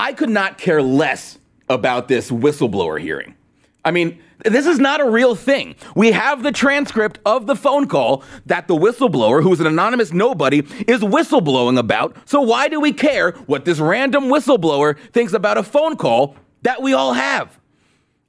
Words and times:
I 0.00 0.14
could 0.14 0.30
not 0.30 0.56
care 0.56 0.80
less 0.80 1.38
about 1.68 2.08
this 2.08 2.30
whistleblower 2.30 2.98
hearing. 2.98 3.34
I 3.84 3.90
mean, 3.90 4.18
this 4.42 4.66
is 4.66 4.78
not 4.78 5.02
a 5.02 5.04
real 5.04 5.34
thing. 5.34 5.74
We 5.94 6.12
have 6.12 6.42
the 6.42 6.52
transcript 6.52 7.18
of 7.26 7.46
the 7.46 7.54
phone 7.54 7.86
call 7.86 8.24
that 8.46 8.66
the 8.66 8.74
whistleblower, 8.74 9.42
who's 9.42 9.60
an 9.60 9.66
anonymous 9.66 10.10
nobody, 10.10 10.60
is 10.88 11.02
whistleblowing 11.02 11.78
about. 11.78 12.16
So 12.24 12.40
why 12.40 12.68
do 12.68 12.80
we 12.80 12.94
care 12.94 13.32
what 13.44 13.66
this 13.66 13.78
random 13.78 14.24
whistleblower 14.24 14.98
thinks 15.12 15.34
about 15.34 15.58
a 15.58 15.62
phone 15.62 15.96
call 15.96 16.34
that 16.62 16.80
we 16.80 16.94
all 16.94 17.12
have? 17.12 17.58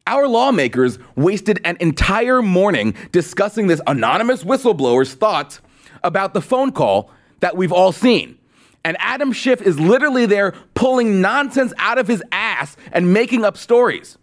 Our 0.06 0.28
lawmakers 0.28 1.00
wasted 1.16 1.62
an 1.64 1.78
entire 1.80 2.42
morning 2.42 2.96
discussing 3.14 3.68
this 3.68 3.80
anonymous 3.88 4.44
whistleblower's 4.44 5.14
thoughts 5.14 5.62
about 6.04 6.34
the 6.34 6.42
phone 6.42 6.74
call 6.74 7.12
that 7.40 7.56
we've 7.56 7.72
all 7.72 7.94
seen. 7.94 8.40
And 8.84 8.98
Adam 9.00 9.32
Schiff 9.32 9.62
is 9.62 9.80
literally 9.80 10.26
there 10.26 10.54
pulling 10.74 11.22
nonsense 11.22 11.74
out 11.78 11.98
of 11.98 12.08
his 12.08 12.24
ass 12.32 12.76
and 12.92 13.14
making 13.14 13.46
up 13.46 13.58
stories. 13.58 14.18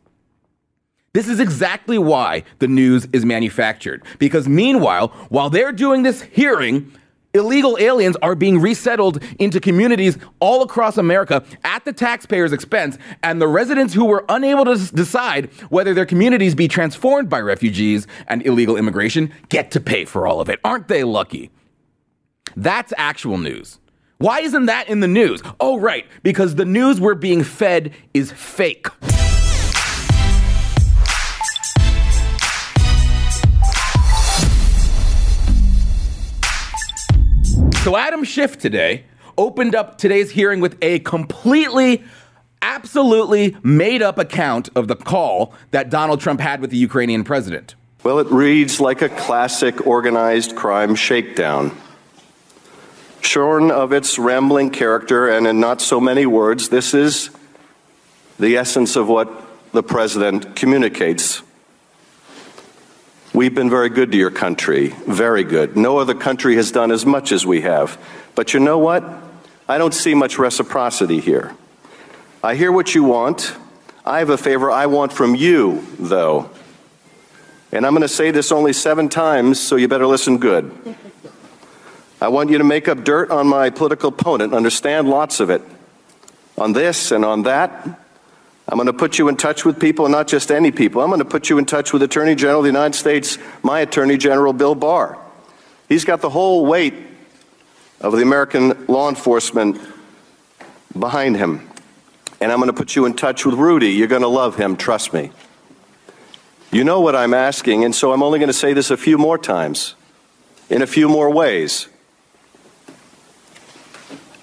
This 1.12 1.28
is 1.28 1.41
exactly 1.41 1.98
why 1.98 2.45
the 2.59 2.68
news 2.68 3.06
is 3.12 3.24
manufactured. 3.24 4.05
Because 4.18 4.48
meanwhile, 4.48 5.09
while 5.30 5.48
they're 5.51 5.73
doing 5.73 6.02
this 6.02 6.23
hearing, 6.23 6.92
illegal 7.34 7.77
aliens 7.80 8.16
are 8.23 8.34
being 8.34 8.60
resettled 8.60 9.23
into 9.38 9.60
communities 9.60 10.18
all 10.41 10.62
across 10.62 10.98
America 10.98 11.45
at 11.65 11.84
the 11.84 11.93
taxpayer's 11.93 12.52
expense, 12.52 12.98
and 13.23 13.40
the 13.40 13.48
residents 13.48 13.95
who 13.95 14.04
were 14.04 14.24
unable 14.29 14.65
to 14.65 14.77
decide 14.95 15.46
whether 15.70 15.95
their 15.95 16.06
communities 16.06 16.54
be 16.54 16.68
transformed 16.68 17.29
by 17.29 17.40
refugees 17.40 18.06
and 18.27 18.45
illegal 18.46 18.77
immigration 18.77 19.32
get 19.48 19.70
to 19.70 19.80
pay 19.80 20.04
for 20.04 20.27
all 20.27 20.40
of 20.40 20.48
it. 20.48 20.60
Aren't 20.65 20.88
they 20.88 21.04
lucky? 21.04 21.51
That's 22.56 22.93
actual 22.96 23.38
news. 23.38 23.79
Why 24.20 24.40
isn't 24.40 24.66
that 24.66 24.88
in 24.88 24.98
the 24.98 25.06
news? 25.06 25.45
Oh, 25.60 25.78
right, 25.78 26.04
because 26.24 26.56
the 26.56 26.64
news 26.64 27.00
we're 27.00 27.14
being 27.14 27.45
fed 27.45 27.95
is 28.12 28.32
fake. 28.32 28.88
So 37.84 37.96
Adam 37.96 38.24
Schiff 38.24 38.59
today 38.59 39.04
opened 39.37 39.76
up 39.76 39.98
today's 39.98 40.32
hearing 40.32 40.59
with 40.59 40.76
a 40.82 40.98
completely 41.00 42.02
absolutely 42.60 43.56
made 43.62 44.02
up 44.02 44.18
account 44.18 44.68
of 44.74 44.88
the 44.88 44.96
call 44.96 45.54
that 45.71 45.90
Donald 45.90 46.21
Trump 46.21 46.40
had 46.40 46.60
with 46.60 46.71
the 46.71 46.76
Ukrainian 46.76 47.23
president. 47.23 47.76
Well, 48.02 48.18
it 48.18 48.26
reads 48.32 48.80
like 48.80 49.00
a 49.00 49.10
classic 49.10 49.87
organized 49.87 50.56
crime 50.56 50.96
shakedown. 50.96 51.71
Shorn 53.21 53.71
of 53.71 53.93
its 53.93 54.19
rambling 54.19 54.71
character 54.71 55.29
and 55.29 55.47
in 55.47 55.61
not 55.61 55.80
so 55.80 56.01
many 56.01 56.27
words, 56.27 56.69
this 56.69 56.95
is 56.95 57.30
the 58.38 58.57
essence 58.57 58.97
of 58.97 59.09
what 59.09 59.30
the 59.73 59.83
president 59.83 60.57
communicates. 60.57 61.43
We've 63.35 63.55
been 63.55 63.71
very 63.71 63.89
good 63.89 64.12
to 64.12 64.19
your 64.19 64.31
country, 64.31 64.89
very 65.06 65.44
good. 65.44 65.77
No 65.77 65.99
other 65.99 66.15
country 66.15 66.56
has 66.56 66.72
done 66.72 66.91
as 66.91 67.05
much 67.05 67.31
as 67.33 67.44
we 67.44 67.61
have. 67.61 67.99
But 68.34 68.55
you 68.55 68.61
know 68.61 68.78
what? 68.78 69.05
I 69.69 69.78
don't 69.78 69.94
see 69.94 70.15
much 70.15 70.39
reciprocity 70.39 71.21
here. 71.21 71.55
I 72.43 72.55
hear 72.55 72.72
what 72.72 72.94
you 72.94 73.05
want. 73.05 73.55
I 74.05 74.21
have 74.21 74.31
a 74.31 74.39
favor 74.39 74.71
I 74.71 74.87
want 74.87 75.12
from 75.12 75.34
you, 75.34 75.87
though. 75.99 76.50
And 77.71 77.84
I'm 77.84 77.93
going 77.93 78.03
to 78.03 78.09
say 78.09 78.31
this 78.31 78.50
only 78.50 78.72
seven 78.72 79.09
times, 79.11 79.61
so 79.61 79.77
you 79.77 79.89
better 79.89 80.06
listen 80.06 80.39
good. 80.39 80.72
I 82.21 82.28
want 82.28 82.50
you 82.50 82.59
to 82.59 82.65
make 82.65 82.88
up 82.88 83.05
dirt 83.05 83.31
on 83.31 83.47
my 83.47 83.71
political 83.71 84.09
opponent, 84.09 84.53
understand 84.53 85.09
lots 85.09 85.41
of 85.41 85.50
it. 85.50 85.62
On 86.56 86.72
this 86.72 87.12
and 87.12 87.25
on 87.25 87.44
that. 87.44 87.87
I'm 88.71 88.77
going 88.77 88.87
to 88.87 88.93
put 88.93 89.19
you 89.19 89.28
in 89.28 89.37
touch 89.37 89.65
with 89.65 89.78
people, 89.81 90.09
not 90.09 90.27
just 90.27 90.50
any 90.50 90.72
people. 90.72 91.00
I'm 91.00 91.09
going 91.09 91.21
to 91.21 91.25
put 91.25 91.49
you 91.49 91.59
in 91.59 91.65
touch 91.65 91.93
with 91.93 92.03
Attorney 92.03 92.34
General 92.34 92.59
of 92.59 92.65
the 92.65 92.71
United 92.71 92.99
States, 92.99 93.39
my 93.62 93.81
Attorney 93.81 94.19
General, 94.19 94.53
Bill 94.53 94.75
Barr. 94.75 95.16
He's 95.89 96.05
got 96.05 96.21
the 96.21 96.28
whole 96.28 96.67
weight 96.67 96.95
of 98.01 98.12
the 98.12 98.23
American 98.23 98.87
law 98.87 99.09
enforcement 99.09 99.81
behind 100.99 101.37
him. 101.37 101.69
And 102.41 102.53
I'm 102.53 102.59
going 102.59 102.69
to 102.69 102.77
put 102.77 102.95
you 102.95 103.07
in 103.07 103.15
touch 103.15 103.47
with 103.47 103.55
Rudy. 103.55 103.91
You're 103.91 104.09
going 104.09 104.23
to 104.23 104.28
love 104.28 104.57
him, 104.57 104.77
trust 104.77 105.15
me. 105.15 105.31
You 106.71 106.84
know 106.84 107.01
what 107.01 107.17
I'm 107.17 107.33
asking, 107.33 107.84
and 107.84 107.95
so 107.95 108.12
I'm 108.12 108.23
only 108.23 108.39
going 108.39 108.49
to 108.49 108.53
say 108.53 108.75
this 108.75 108.91
a 108.91 108.97
few 108.97 109.17
more 109.17 109.39
times, 109.39 109.95
in 110.69 110.83
a 110.83 110.87
few 110.87 111.09
more 111.09 111.33
ways. 111.33 111.89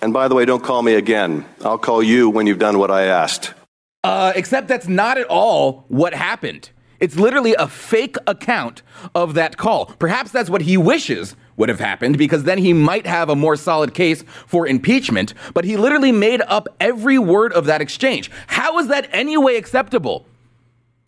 And 0.05 0.13
by 0.13 0.27
the 0.27 0.35
way, 0.35 0.45
don't 0.45 0.63
call 0.63 0.83
me 0.83 0.93
again. 0.93 1.45
I'll 1.63 1.79
call 1.79 2.03
you 2.03 2.29
when 2.29 2.45
you've 2.45 2.59
done 2.59 2.77
what 2.77 2.91
I 2.91 3.05
asked. 3.05 3.55
Uh, 4.03 4.33
except 4.35 4.67
that's 4.67 4.87
not 4.87 5.17
at 5.17 5.25
all 5.25 5.83
what 5.87 6.13
happened. 6.13 6.69
It's 6.99 7.15
literally 7.15 7.55
a 7.55 7.67
fake 7.67 8.15
account 8.27 8.83
of 9.15 9.33
that 9.33 9.57
call. 9.57 9.87
Perhaps 9.87 10.29
that's 10.29 10.47
what 10.47 10.61
he 10.61 10.77
wishes 10.77 11.35
would 11.57 11.69
have 11.69 11.79
happened 11.79 12.19
because 12.19 12.43
then 12.43 12.59
he 12.59 12.71
might 12.71 13.07
have 13.07 13.29
a 13.29 13.35
more 13.35 13.55
solid 13.55 13.95
case 13.95 14.23
for 14.45 14.67
impeachment, 14.67 15.33
but 15.55 15.65
he 15.65 15.75
literally 15.75 16.11
made 16.11 16.41
up 16.41 16.67
every 16.79 17.17
word 17.17 17.51
of 17.53 17.65
that 17.65 17.81
exchange. 17.81 18.29
How 18.45 18.77
is 18.77 18.89
that 18.89 19.09
any 19.11 19.37
way 19.37 19.57
acceptable? 19.57 20.27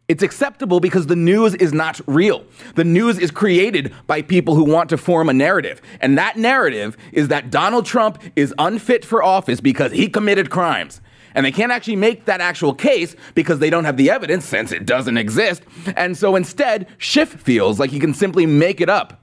It's 0.08 0.24
acceptable 0.24 0.80
because 0.80 1.08
the 1.08 1.18
news 1.18 1.54
is 1.56 1.74
not 1.74 2.00
real. 2.08 2.46
The 2.76 2.86
news 2.86 3.20
is 3.20 3.30
created 3.30 3.94
by 4.08 4.22
people 4.22 4.56
who 4.56 4.64
want 4.64 4.90
to 4.90 4.98
form 4.98 5.28
a 5.28 5.34
narrative. 5.34 5.82
And 6.00 6.18
that 6.18 6.38
narrative 6.38 6.96
is 7.12 7.28
that 7.28 7.50
Donald 7.52 7.86
Trump 7.86 8.22
is 8.38 8.54
unfit 8.58 9.04
for 9.04 9.22
office 9.22 9.60
because 9.60 9.92
he 9.92 10.08
committed 10.08 10.50
crimes. 10.50 11.02
And 11.36 11.46
they 11.46 11.52
can't 11.52 11.74
actually 11.74 11.98
make 11.98 12.26
that 12.26 12.40
actual 12.40 12.74
case 12.74 13.18
because 13.36 13.60
they 13.60 13.70
don't 13.70 13.84
have 13.84 13.98
the 13.98 14.10
evidence 14.10 14.46
since 14.46 14.72
it 14.72 14.86
doesn't 14.86 15.18
exist. 15.18 15.62
And 15.98 16.18
so 16.18 16.38
instead, 16.38 16.88
Schiff 16.98 17.30
feels 17.30 17.78
like 17.78 17.92
he 17.92 18.00
can 18.00 18.14
simply 18.14 18.46
make 18.46 18.80
it 18.80 18.90
up. 18.90 19.22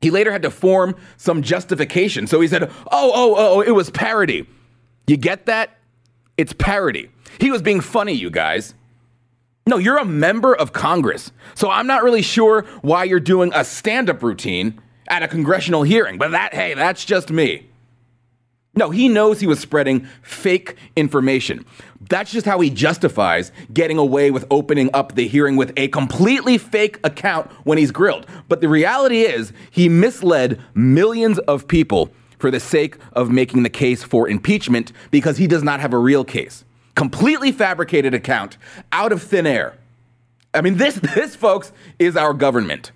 He 0.00 0.10
later 0.10 0.32
had 0.32 0.42
to 0.42 0.50
form 0.50 0.96
some 1.18 1.42
justification. 1.42 2.26
So 2.26 2.40
he 2.40 2.48
said, 2.48 2.64
oh, 2.64 3.12
oh, 3.14 3.34
oh, 3.36 3.60
it 3.60 3.72
was 3.72 3.90
parody. 3.90 4.48
You 5.06 5.18
get 5.18 5.44
that? 5.46 5.76
It's 6.38 6.54
parody. 6.54 7.10
He 7.38 7.50
was 7.50 7.60
being 7.60 7.82
funny, 7.82 8.14
you 8.14 8.30
guys. 8.30 8.74
No, 9.66 9.78
you're 9.78 9.98
a 9.98 10.04
member 10.04 10.54
of 10.54 10.72
Congress. 10.72 11.32
So 11.54 11.70
I'm 11.70 11.86
not 11.86 12.02
really 12.02 12.22
sure 12.22 12.62
why 12.82 13.04
you're 13.04 13.20
doing 13.20 13.52
a 13.54 13.64
stand 13.64 14.10
up 14.10 14.22
routine 14.22 14.80
at 15.08 15.22
a 15.22 15.28
congressional 15.28 15.82
hearing, 15.82 16.18
but 16.18 16.30
that, 16.30 16.54
hey, 16.54 16.74
that's 16.74 17.04
just 17.04 17.30
me. 17.30 17.66
No, 18.74 18.90
he 18.90 19.08
knows 19.08 19.40
he 19.40 19.48
was 19.48 19.58
spreading 19.58 20.06
fake 20.22 20.76
information. 20.94 21.66
That's 22.08 22.30
just 22.30 22.46
how 22.46 22.60
he 22.60 22.70
justifies 22.70 23.50
getting 23.72 23.98
away 23.98 24.30
with 24.30 24.46
opening 24.50 24.90
up 24.94 25.16
the 25.16 25.26
hearing 25.26 25.56
with 25.56 25.72
a 25.76 25.88
completely 25.88 26.56
fake 26.56 27.00
account 27.02 27.50
when 27.64 27.78
he's 27.78 27.90
grilled. 27.90 28.26
But 28.48 28.60
the 28.60 28.68
reality 28.68 29.22
is, 29.22 29.52
he 29.70 29.88
misled 29.88 30.60
millions 30.74 31.40
of 31.40 31.66
people 31.66 32.10
for 32.38 32.50
the 32.50 32.60
sake 32.60 32.96
of 33.12 33.30
making 33.30 33.64
the 33.64 33.68
case 33.68 34.02
for 34.04 34.28
impeachment 34.28 34.92
because 35.10 35.36
he 35.36 35.46
does 35.46 35.64
not 35.64 35.80
have 35.80 35.92
a 35.92 35.98
real 35.98 36.24
case 36.24 36.64
completely 36.94 37.52
fabricated 37.52 38.14
account 38.14 38.56
out 38.92 39.12
of 39.12 39.22
thin 39.22 39.46
air. 39.46 39.74
I 40.52 40.60
mean, 40.60 40.76
this, 40.76 40.94
this, 41.14 41.34
folks, 41.34 41.72
is 41.98 42.16
our 42.16 42.34
government. 42.34 42.92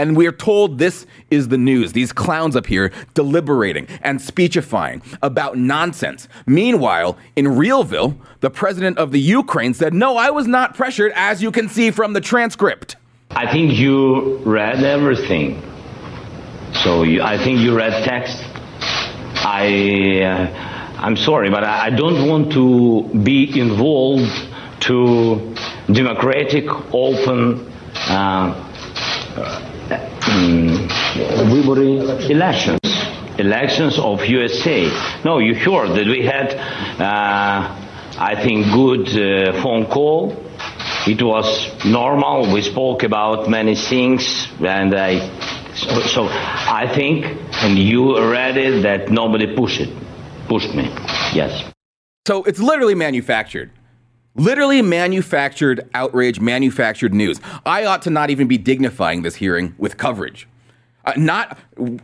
And 0.00 0.16
we 0.16 0.28
are 0.28 0.32
told 0.32 0.78
this 0.78 1.06
is 1.28 1.48
the 1.48 1.58
news. 1.58 1.92
These 1.92 2.12
clowns 2.12 2.54
up 2.54 2.66
here 2.66 2.92
deliberating 3.14 3.88
and 4.00 4.22
speechifying 4.22 5.02
about 5.22 5.58
nonsense. 5.58 6.28
Meanwhile, 6.46 7.18
in 7.34 7.46
Realville, 7.46 8.16
the 8.38 8.50
president 8.50 8.96
of 8.96 9.10
the 9.10 9.18
Ukraine 9.18 9.74
said, 9.74 9.92
No, 9.92 10.16
I 10.16 10.30
was 10.30 10.46
not 10.46 10.76
pressured, 10.76 11.10
as 11.16 11.42
you 11.42 11.50
can 11.50 11.68
see 11.68 11.90
from 11.90 12.12
the 12.12 12.20
transcript. 12.20 12.94
I 13.30 13.50
think 13.50 13.76
you 13.76 14.36
read 14.38 14.84
everything. 14.84 15.60
So 16.84 17.02
you, 17.02 17.20
I 17.20 17.36
think 17.36 17.58
you 17.58 17.76
read 17.76 18.04
text. 18.04 18.38
I. 19.44 20.22
Uh, 20.22 20.77
I'm 21.00 21.16
sorry, 21.16 21.48
but 21.48 21.62
I 21.62 21.90
don't 21.90 22.28
want 22.28 22.50
to 22.54 23.08
be 23.22 23.60
involved 23.60 24.32
to 24.80 25.54
democratic, 25.92 26.64
open, 26.92 27.70
uh, 28.08 28.64
um, 30.26 30.88
elections, 32.28 32.80
elections 33.38 33.96
of 33.96 34.24
USA. 34.24 34.90
No, 35.24 35.38
you 35.38 35.54
heard 35.54 35.90
that 35.90 36.06
we 36.08 36.26
had, 36.26 36.54
uh, 37.00 38.18
I 38.18 38.34
think, 38.42 38.66
good 38.72 39.06
uh, 39.08 39.62
phone 39.62 39.86
call. 39.86 40.32
It 41.06 41.22
was 41.22 41.84
normal. 41.84 42.52
We 42.52 42.62
spoke 42.62 43.04
about 43.04 43.48
many 43.48 43.76
things, 43.76 44.48
and 44.60 44.92
I. 44.92 45.20
So, 45.76 46.00
so 46.00 46.28
I 46.28 46.92
think, 46.92 47.24
and 47.62 47.78
you 47.78 48.18
read 48.32 48.56
it, 48.56 48.82
that 48.82 49.12
nobody 49.12 49.54
pushed 49.54 49.80
it 49.80 50.07
pushed 50.48 50.74
me. 50.74 50.84
Yes. 51.34 51.72
So 52.26 52.42
it's 52.44 52.58
literally 52.58 52.94
manufactured. 52.94 53.70
Literally 54.34 54.82
manufactured 54.82 55.88
outrage, 55.94 56.40
manufactured 56.40 57.12
news. 57.12 57.40
I 57.66 57.84
ought 57.84 58.02
to 58.02 58.10
not 58.10 58.30
even 58.30 58.48
be 58.48 58.56
dignifying 58.58 59.22
this 59.22 59.36
hearing 59.36 59.74
with 59.78 59.96
coverage. 59.96 60.48
Uh, 61.04 61.12
not 61.16 61.58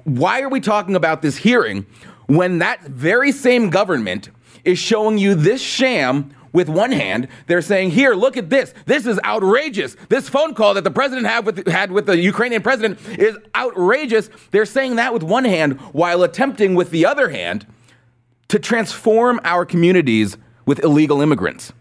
why 0.05 0.41
are 0.41 0.49
we 0.49 0.61
talking 0.61 0.97
about 0.97 1.23
this 1.23 1.37
hearing 1.37 1.87
when 2.27 2.59
that 2.59 2.83
very 2.83 3.33
same 3.33 3.71
government 3.71 4.31
is 4.65 4.79
showing 4.79 5.19
you 5.19 5.35
this 5.35 5.61
sham 5.61 6.35
with 6.53 6.69
one 6.69 6.93
hand. 6.93 7.29
They're 7.47 7.61
saying, 7.61 7.91
"Here, 7.91 8.15
look 8.15 8.37
at 8.37 8.49
this. 8.49 8.73
This 8.87 9.07
is 9.07 9.21
outrageous. 9.25 9.97
This 10.09 10.29
phone 10.29 10.55
call 10.55 10.75
that 10.75 10.85
the 10.85 10.91
president 10.91 11.45
with 11.45 11.67
had 11.69 11.93
with 11.93 12.07
the 12.07 12.17
Ukrainian 12.17 12.63
president 12.63 12.99
is 13.19 13.37
outrageous." 13.55 14.31
They're 14.53 14.65
saying 14.65 14.97
that 14.97 15.13
with 15.13 15.23
one 15.23 15.45
hand 15.45 15.79
while 15.93 16.23
attempting 16.23 16.75
with 16.75 16.91
the 16.91 17.05
other 17.05 17.29
hand 17.29 17.67
to 18.49 18.59
transform 18.59 19.41
our 19.45 19.65
communities 19.65 20.37
with 20.67 20.83
illegal 20.83 21.21
immigrants. 21.21 21.73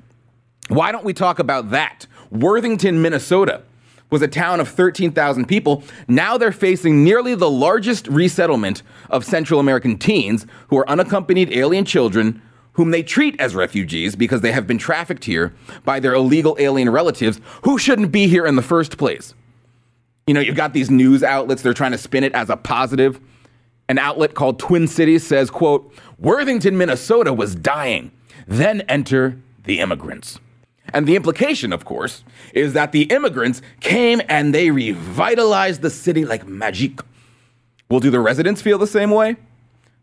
Why 0.68 0.92
don't 0.92 1.06
we 1.06 1.13
talk 1.13 1.39
about 1.39 1.71
that? 1.71 2.07
Worthington, 2.31 3.01
Minnesota 3.01 3.63
was 4.10 4.21
a 4.21 4.27
town 4.27 4.60
of 4.60 4.69
13,000 4.69 5.45
people. 5.48 5.83
Now 6.07 6.38
they're 6.38 6.51
facing 6.51 7.04
nearly 7.04 7.33
the 7.33 7.50
largest 7.50 8.07
resettlement 8.07 8.83
of 9.10 9.25
Central 9.25 9.60
American 9.60 9.98
teens 9.98 10.45
who 10.68 10.77
are 10.77 10.88
unaccompanied 10.88 11.51
alien 11.51 11.83
children 11.83 12.42
whom 12.74 12.92
they 12.92 13.04
treat 13.04 13.39
as 13.39 13.56
refugees 13.56 14.15
because 14.15 14.42
they 14.42 14.51
have 14.51 14.68
been 14.68 14.77
trafficked 14.77 15.25
here 15.25 15.54
by 15.83 16.00
their 16.00 16.13
illegal 16.13 16.56
alien 16.60 16.89
relatives 16.89 17.39
who 17.63 17.77
shouldn't 17.77 18.12
be 18.12 18.27
here 18.27 18.45
in 18.45 18.56
the 18.56 18.62
first 18.62 18.98
place. 18.98 19.33
You 20.27 20.33
know, 20.33 20.39
you've 20.39 20.56
got 20.56 20.74
these 20.74 20.89
news 20.89 21.24
outlets, 21.24 21.62
they're 21.62 21.74
trying 21.74 21.92
to 21.92 21.98
spin 21.98 22.24
it 22.24 22.33
as 22.33 22.50
a 22.50 22.57
positive. 22.57 23.19
An 23.90 23.98
outlet 23.98 24.34
called 24.34 24.60
Twin 24.60 24.88
Cities 24.88 25.26
says, 25.26 25.50
quote, 25.50 25.94
Worthington, 26.18 26.78
Minnesota 26.78 27.34
was 27.34 27.56
dying. 27.56 28.12
Then 28.48 28.82
enter 28.82 29.38
the 29.66 29.80
immigrants. 29.80 30.40
And 30.94 31.08
the 31.08 31.16
implication, 31.16 31.74
of 31.74 31.86
course, 31.86 32.24
is 32.54 32.74
that 32.74 32.92
the 32.92 33.04
immigrants 33.04 33.62
came 33.80 34.22
and 34.30 34.54
they 34.54 34.70
revitalized 34.72 35.82
the 35.82 35.90
city 35.90 36.26
like 36.26 36.48
magic. 36.48 37.00
Well, 37.90 38.00
do 38.00 38.10
the 38.10 38.20
residents 38.20 38.62
feel 38.62 38.78
the 38.78 38.88
same 38.88 39.12
way? 39.12 39.36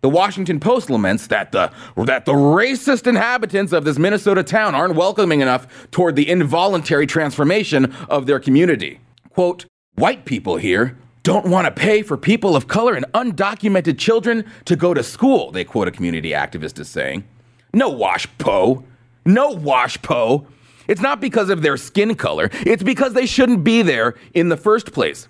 The 0.02 0.08
Washington 0.08 0.60
Post 0.60 0.88
laments 0.88 1.26
that 1.26 1.52
the, 1.52 1.70
that 1.96 2.24
the 2.24 2.32
racist 2.32 3.06
inhabitants 3.06 3.72
of 3.72 3.84
this 3.84 3.98
Minnesota 3.98 4.42
town 4.42 4.74
aren't 4.74 4.94
welcoming 4.94 5.40
enough 5.40 5.90
toward 5.90 6.16
the 6.16 6.28
involuntary 6.28 7.06
transformation 7.06 7.94
of 8.08 8.26
their 8.26 8.40
community. 8.40 9.00
Quote, 9.30 9.66
white 9.96 10.24
people 10.24 10.56
here 10.56 10.96
don't 11.22 11.46
want 11.46 11.66
to 11.66 11.70
pay 11.70 12.02
for 12.02 12.16
people 12.16 12.56
of 12.56 12.66
color 12.68 12.94
and 12.94 13.04
undocumented 13.12 13.98
children 13.98 14.44
to 14.64 14.76
go 14.76 14.94
to 14.94 15.02
school, 15.02 15.50
they 15.52 15.64
quote 15.64 15.88
a 15.88 15.90
community 15.90 16.30
activist 16.30 16.78
as 16.78 16.88
saying. 16.88 17.24
No 17.72 17.88
wash 17.88 18.26
po. 18.38 18.84
No 19.24 19.50
wash 19.50 20.00
po. 20.02 20.46
It's 20.88 21.00
not 21.00 21.20
because 21.20 21.50
of 21.50 21.62
their 21.62 21.76
skin 21.76 22.16
color, 22.16 22.50
it's 22.52 22.82
because 22.82 23.12
they 23.12 23.26
shouldn't 23.26 23.62
be 23.62 23.82
there 23.82 24.16
in 24.34 24.48
the 24.48 24.56
first 24.56 24.92
place. 24.92 25.28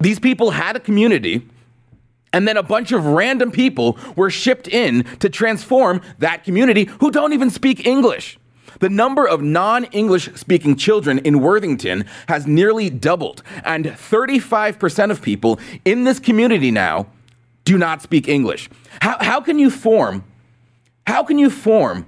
These 0.00 0.18
people 0.18 0.50
had 0.50 0.76
a 0.76 0.80
community 0.80 1.46
and 2.32 2.48
then 2.48 2.56
a 2.56 2.62
bunch 2.62 2.90
of 2.90 3.06
random 3.06 3.52
people 3.52 3.98
were 4.16 4.30
shipped 4.30 4.66
in 4.66 5.04
to 5.18 5.28
transform 5.28 6.00
that 6.18 6.42
community 6.42 6.88
who 7.00 7.10
don't 7.10 7.32
even 7.32 7.50
speak 7.50 7.86
English. 7.86 8.39
The 8.78 8.88
number 8.88 9.26
of 9.26 9.42
non 9.42 9.84
English 9.86 10.30
speaking 10.34 10.76
children 10.76 11.18
in 11.18 11.40
Worthington 11.40 12.04
has 12.28 12.46
nearly 12.46 12.88
doubled, 12.90 13.42
and 13.64 13.86
35% 13.86 15.10
of 15.10 15.20
people 15.20 15.58
in 15.84 16.04
this 16.04 16.18
community 16.18 16.70
now 16.70 17.06
do 17.64 17.76
not 17.76 18.02
speak 18.02 18.28
English. 18.28 18.70
How, 19.00 19.16
how 19.20 19.40
can 19.40 19.58
you 19.58 19.70
form 19.70 20.24
how 21.06 21.24
can 21.24 21.38
you 21.38 21.50
form 21.50 22.06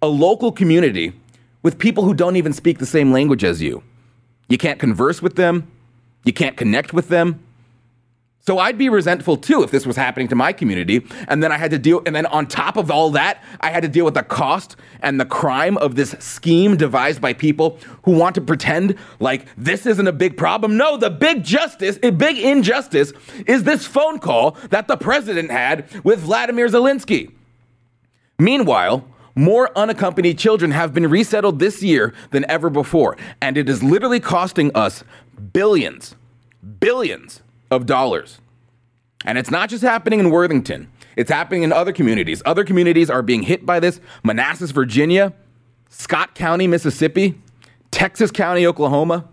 a 0.00 0.06
local 0.06 0.52
community 0.52 1.12
with 1.64 1.78
people 1.78 2.04
who 2.04 2.14
don't 2.14 2.36
even 2.36 2.52
speak 2.52 2.78
the 2.78 2.86
same 2.86 3.10
language 3.10 3.42
as 3.42 3.60
you? 3.60 3.82
You 4.48 4.56
can't 4.56 4.78
converse 4.78 5.20
with 5.20 5.34
them, 5.34 5.70
you 6.24 6.32
can't 6.32 6.56
connect 6.56 6.92
with 6.92 7.08
them. 7.08 7.44
So 8.46 8.60
I'd 8.60 8.78
be 8.78 8.88
resentful 8.88 9.38
too 9.38 9.64
if 9.64 9.72
this 9.72 9.84
was 9.84 9.96
happening 9.96 10.28
to 10.28 10.36
my 10.36 10.52
community. 10.52 11.04
And 11.26 11.42
then 11.42 11.50
I 11.50 11.58
had 11.58 11.72
to 11.72 11.80
deal, 11.80 12.00
and 12.06 12.14
then 12.14 12.26
on 12.26 12.46
top 12.46 12.76
of 12.76 12.92
all 12.92 13.10
that, 13.10 13.42
I 13.60 13.70
had 13.70 13.82
to 13.82 13.88
deal 13.88 14.04
with 14.04 14.14
the 14.14 14.22
cost 14.22 14.76
and 15.00 15.18
the 15.18 15.24
crime 15.24 15.76
of 15.78 15.96
this 15.96 16.14
scheme 16.20 16.76
devised 16.76 17.20
by 17.20 17.32
people 17.32 17.80
who 18.04 18.12
want 18.12 18.36
to 18.36 18.40
pretend 18.40 18.94
like 19.18 19.46
this 19.56 19.84
isn't 19.84 20.06
a 20.06 20.12
big 20.12 20.36
problem. 20.36 20.76
No, 20.76 20.96
the 20.96 21.10
big 21.10 21.42
justice, 21.42 21.98
a 22.04 22.10
big 22.10 22.38
injustice 22.38 23.12
is 23.46 23.64
this 23.64 23.84
phone 23.84 24.20
call 24.20 24.52
that 24.70 24.86
the 24.86 24.96
president 24.96 25.50
had 25.50 25.88
with 26.04 26.20
Vladimir 26.20 26.68
Zelensky. 26.68 27.32
Meanwhile, 28.38 29.08
more 29.34 29.76
unaccompanied 29.76 30.38
children 30.38 30.70
have 30.70 30.94
been 30.94 31.10
resettled 31.10 31.58
this 31.58 31.82
year 31.82 32.14
than 32.30 32.48
ever 32.48 32.70
before, 32.70 33.16
and 33.42 33.58
it 33.58 33.68
is 33.68 33.82
literally 33.82 34.20
costing 34.20 34.70
us 34.76 35.02
billions, 35.52 36.14
billions 36.78 37.42
of 37.70 37.86
dollars. 37.86 38.40
And 39.24 39.38
it's 39.38 39.50
not 39.50 39.68
just 39.68 39.82
happening 39.82 40.20
in 40.20 40.30
Worthington, 40.30 40.90
it's 41.16 41.30
happening 41.30 41.62
in 41.62 41.72
other 41.72 41.92
communities. 41.92 42.42
Other 42.44 42.64
communities 42.64 43.08
are 43.08 43.22
being 43.22 43.42
hit 43.42 43.64
by 43.64 43.80
this 43.80 44.00
Manassas, 44.22 44.70
Virginia, 44.70 45.32
Scott 45.88 46.34
County, 46.34 46.66
Mississippi, 46.66 47.40
Texas 47.90 48.30
County, 48.30 48.66
Oklahoma. 48.66 49.26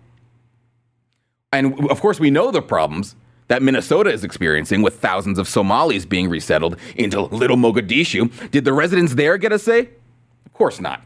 And 1.52 1.88
of 1.90 2.00
course, 2.00 2.18
we 2.18 2.30
know 2.30 2.50
the 2.50 2.62
problems 2.62 3.14
that 3.48 3.62
Minnesota 3.62 4.10
is 4.10 4.24
experiencing 4.24 4.82
with 4.82 4.98
thousands 4.98 5.38
of 5.38 5.46
Somalis 5.46 6.06
being 6.06 6.28
resettled 6.28 6.78
into 6.96 7.20
little 7.20 7.56
Mogadishu. 7.56 8.50
Did 8.50 8.64
the 8.64 8.72
residents 8.72 9.14
there 9.14 9.36
get 9.36 9.52
a 9.52 9.58
say? 9.58 9.90
Of 10.46 10.54
course 10.54 10.80
not. 10.80 11.02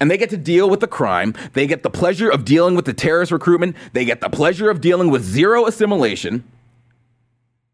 And 0.00 0.10
they 0.10 0.18
get 0.18 0.30
to 0.30 0.36
deal 0.36 0.68
with 0.68 0.80
the 0.80 0.88
crime. 0.88 1.34
They 1.52 1.66
get 1.66 1.82
the 1.82 1.90
pleasure 1.90 2.28
of 2.28 2.44
dealing 2.44 2.74
with 2.74 2.84
the 2.84 2.92
terrorist 2.92 3.30
recruitment. 3.30 3.76
They 3.92 4.04
get 4.04 4.20
the 4.20 4.28
pleasure 4.28 4.70
of 4.70 4.80
dealing 4.80 5.10
with 5.10 5.22
zero 5.22 5.66
assimilation. 5.66 6.44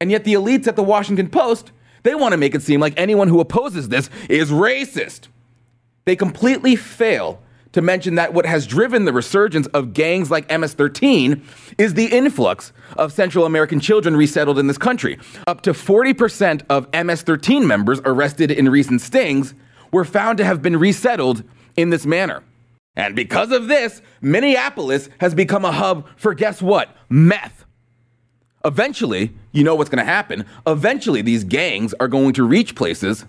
And 0.01 0.11
yet, 0.11 0.25
the 0.25 0.35
elites 0.35 0.67
at 0.67 0.77
the 0.77 0.83
Washington 0.83 1.29
Post, 1.29 1.73
they 2.03 2.15
want 2.15 2.33
to 2.33 2.39
make 2.39 2.55
it 2.55 2.63
seem 2.63 2.81
like 2.81 2.95
anyone 2.97 3.29
who 3.29 3.41
opposes 3.41 3.89
this 3.89 4.11
is 4.29 4.51
racist. 4.51 5.29
They 6.05 6.17
completely 6.17 6.77
fail 6.77 7.41
to 7.73 7.83
mention 7.83 8.17
that 8.17 8.35
what 8.35 8.47
has 8.47 8.67
driven 8.67 9.05
the 9.05 9.13
resurgence 9.13 9.67
of 9.69 9.93
gangs 9.93 10.31
like 10.31 10.51
MS 10.51 10.75
13 10.75 11.43
is 11.79 11.95
the 11.95 12.07
influx 12.07 12.73
of 12.97 13.13
Central 13.13 13.47
American 13.47 13.79
children 13.79 14.17
resettled 14.17 14.59
in 14.59 14.67
this 14.67 14.79
country. 14.79 15.19
Up 15.47 15.61
to 15.63 15.73
40% 15.73 16.63
of 16.69 16.89
MS 16.93 17.23
13 17.23 17.67
members 17.67 18.01
arrested 18.05 18.51
in 18.51 18.69
recent 18.69 19.01
stings 19.01 19.55
were 19.93 20.05
found 20.05 20.39
to 20.39 20.45
have 20.45 20.63
been 20.63 20.77
resettled 20.79 21.45
in 21.77 21.91
this 21.91 22.07
manner. 22.07 22.43
And 22.97 23.15
because 23.15 23.53
of 23.53 23.69
this, 23.69 24.03
Minneapolis 24.21 25.09
has 25.21 25.35
become 25.35 25.65
a 25.65 25.73
hub 25.73 26.07
for 26.17 26.35
guess 26.35 26.61
what? 26.61 26.95
Meth. 27.09 27.65
Eventually, 28.65 29.33
you 29.53 29.65
know 29.65 29.75
what's 29.75 29.89
going 29.89 30.05
to 30.05 30.13
happen. 30.13 30.45
Eventually, 30.67 31.23
these 31.23 31.45
gangs 31.45 31.95
are 32.01 32.09
going 32.09 32.35
to 32.35 32.45
reach 32.45 32.75
places 32.75 33.25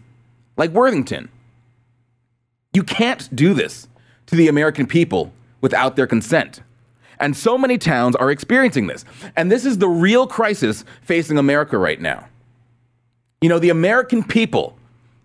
like 0.57 0.71
Worthington. 0.71 1.29
You 2.73 2.83
can't 2.83 3.33
do 3.35 3.53
this 3.53 3.87
to 4.27 4.35
the 4.35 4.47
American 4.47 4.87
people 4.87 5.31
without 5.61 5.95
their 5.95 6.07
consent. 6.07 6.61
And 7.19 7.37
so 7.37 7.57
many 7.57 7.77
towns 7.77 8.15
are 8.15 8.31
experiencing 8.31 8.87
this. 8.87 9.05
And 9.35 9.51
this 9.51 9.65
is 9.65 9.77
the 9.77 9.87
real 9.87 10.25
crisis 10.27 10.83
facing 11.03 11.37
America 11.37 11.77
right 11.77 12.01
now. 12.01 12.27
You 13.41 13.49
know, 13.49 13.59
the 13.59 13.69
American 13.69 14.23
people 14.23 14.77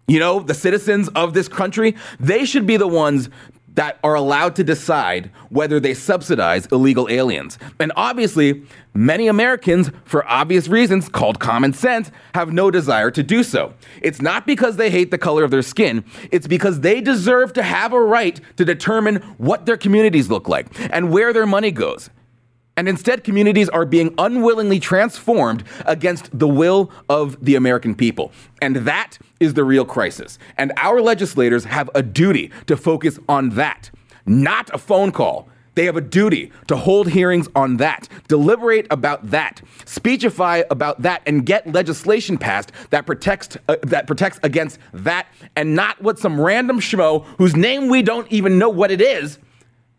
you 0.06 0.18
know, 0.18 0.40
the 0.40 0.54
citizens 0.54 1.08
of 1.10 1.34
this 1.34 1.48
country, 1.48 1.96
they 2.20 2.44
should 2.44 2.66
be 2.66 2.76
the 2.76 2.86
ones 2.86 3.28
that 3.76 3.98
are 4.02 4.14
allowed 4.14 4.56
to 4.56 4.64
decide 4.64 5.30
whether 5.50 5.78
they 5.78 5.92
subsidize 5.92 6.66
illegal 6.72 7.08
aliens. 7.10 7.58
And 7.78 7.92
obviously, 7.94 8.62
many 8.94 9.28
Americans, 9.28 9.90
for 10.04 10.26
obvious 10.26 10.66
reasons 10.66 11.10
called 11.10 11.38
common 11.40 11.74
sense, 11.74 12.10
have 12.34 12.52
no 12.52 12.70
desire 12.70 13.10
to 13.10 13.22
do 13.22 13.42
so. 13.42 13.74
It's 14.00 14.22
not 14.22 14.46
because 14.46 14.76
they 14.76 14.90
hate 14.90 15.10
the 15.10 15.18
color 15.18 15.44
of 15.44 15.50
their 15.50 15.62
skin, 15.62 16.04
it's 16.32 16.46
because 16.46 16.80
they 16.80 17.00
deserve 17.00 17.52
to 17.52 17.62
have 17.62 17.92
a 17.92 18.00
right 18.00 18.40
to 18.56 18.64
determine 18.64 19.16
what 19.36 19.66
their 19.66 19.76
communities 19.76 20.30
look 20.30 20.48
like 20.48 20.68
and 20.90 21.12
where 21.12 21.32
their 21.32 21.46
money 21.46 21.70
goes. 21.70 22.08
And 22.76 22.88
instead, 22.88 23.24
communities 23.24 23.70
are 23.70 23.86
being 23.86 24.14
unwillingly 24.18 24.78
transformed 24.78 25.64
against 25.86 26.38
the 26.38 26.46
will 26.46 26.90
of 27.08 27.42
the 27.42 27.54
American 27.54 27.94
people. 27.94 28.32
And 28.60 28.76
that 28.76 29.18
is 29.40 29.54
the 29.54 29.64
real 29.64 29.86
crisis. 29.86 30.38
And 30.58 30.72
our 30.76 31.00
legislators 31.00 31.64
have 31.64 31.88
a 31.94 32.02
duty 32.02 32.50
to 32.66 32.76
focus 32.76 33.18
on 33.28 33.50
that, 33.50 33.90
not 34.26 34.68
a 34.74 34.78
phone 34.78 35.10
call. 35.10 35.48
They 35.74 35.84
have 35.84 35.96
a 35.96 36.02
duty 36.02 36.52
to 36.68 36.76
hold 36.76 37.08
hearings 37.10 37.48
on 37.54 37.76
that, 37.78 38.08
deliberate 38.28 38.86
about 38.90 39.30
that, 39.30 39.60
speechify 39.84 40.62
about 40.70 41.02
that, 41.02 41.22
and 41.26 41.44
get 41.44 41.70
legislation 41.70 42.38
passed 42.38 42.72
that 42.90 43.04
protects 43.04 43.58
uh, 43.68 43.76
that 43.82 44.06
protects 44.06 44.40
against 44.42 44.78
that, 44.94 45.26
and 45.54 45.74
not 45.74 46.00
what 46.02 46.18
some 46.18 46.40
random 46.40 46.80
schmo 46.80 47.26
whose 47.36 47.54
name 47.54 47.88
we 47.88 48.00
don't 48.00 48.30
even 48.32 48.58
know 48.58 48.70
what 48.70 48.90
it 48.90 49.02
is 49.02 49.38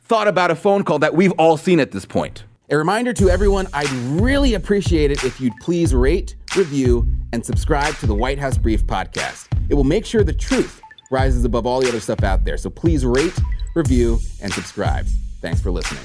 thought 0.02 0.28
about 0.28 0.50
a 0.50 0.56
phone 0.56 0.84
call 0.84 0.98
that 1.00 1.14
we've 1.14 1.34
all 1.34 1.58
seen 1.58 1.80
at 1.80 1.92
this 1.92 2.06
point. 2.06 2.44
A 2.70 2.76
reminder 2.76 3.14
to 3.14 3.30
everyone 3.30 3.66
I'd 3.74 3.90
really 4.20 4.56
appreciate 4.56 5.10
it 5.10 5.24
if 5.24 5.40
you'd 5.40 5.56
please 5.62 5.96
rate, 5.96 6.36
review, 6.58 7.08
and 7.32 7.46
subscribe 7.46 7.96
to 8.00 8.08
the 8.08 8.14
White 8.14 8.38
House 8.38 8.58
Brief 8.58 8.86
podcast. 8.86 9.48
It 9.70 9.74
will 9.74 9.86
make 9.86 10.06
sure 10.06 10.22
the 10.22 10.34
truth 10.34 10.82
rises 11.10 11.46
above 11.46 11.66
all 11.66 11.80
the 11.80 11.88
other 11.88 12.02
stuff 12.02 12.24
out 12.24 12.44
there. 12.44 12.58
So 12.58 12.70
please 12.70 13.06
rate, 13.06 13.40
review, 13.74 14.20
and 14.42 14.52
subscribe. 14.52 15.08
Thanks 15.40 15.62
for 15.62 15.72
listening. 15.72 16.04